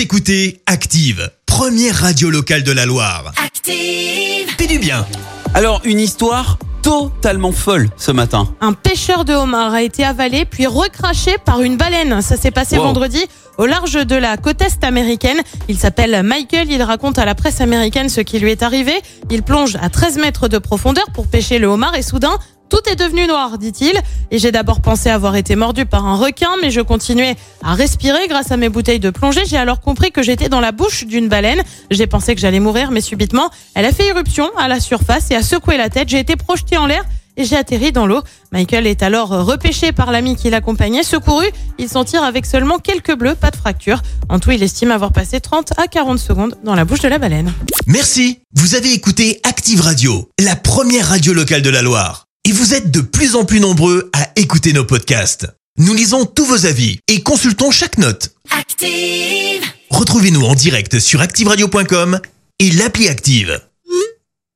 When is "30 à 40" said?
45.40-46.18